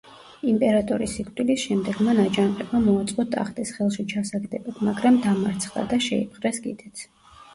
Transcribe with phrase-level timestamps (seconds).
[0.51, 7.07] იმპერატორის სიკვდილის შემდეგ მან აჯანყება მოაწყო ტახტის ხელში ჩასაგდებად, მაგრამ დამარცხდა და შეიპყრეს კიდეც.